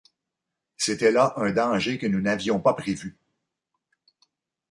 C’était 0.77 1.11
là 1.11 1.33
un 1.35 1.51
danger 1.51 1.99
que 1.99 2.07
nous 2.07 2.21
n’avions 2.21 2.59
pas 2.59 2.73
prévu. 2.73 3.19